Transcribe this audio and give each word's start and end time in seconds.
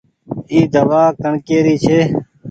اي 0.51 0.59
دوآ 0.73 1.01
ڪڻڪي 1.21 1.57
ري 1.65 1.75
ڇي۔ 1.83 1.99